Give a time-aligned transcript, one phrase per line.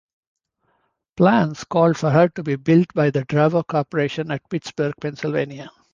[1.15, 5.69] Plans called for her to be built by the Dravo Corporation at Pittsburgh, Pennsylvania.